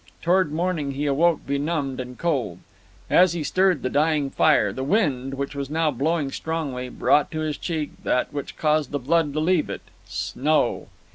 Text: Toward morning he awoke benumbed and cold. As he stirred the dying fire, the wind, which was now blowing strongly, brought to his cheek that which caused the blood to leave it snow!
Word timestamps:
Toward 0.23 0.51
morning 0.51 0.93
he 0.93 1.05
awoke 1.05 1.45
benumbed 1.45 1.99
and 1.99 2.17
cold. 2.17 2.57
As 3.07 3.33
he 3.33 3.43
stirred 3.43 3.83
the 3.83 3.89
dying 3.91 4.31
fire, 4.31 4.73
the 4.73 4.83
wind, 4.83 5.35
which 5.35 5.53
was 5.53 5.69
now 5.69 5.91
blowing 5.91 6.31
strongly, 6.31 6.89
brought 6.89 7.29
to 7.29 7.41
his 7.41 7.55
cheek 7.59 7.91
that 8.03 8.33
which 8.33 8.57
caused 8.57 8.89
the 8.89 8.97
blood 8.97 9.31
to 9.33 9.39
leave 9.39 9.69
it 9.69 9.81
snow! 10.07 10.87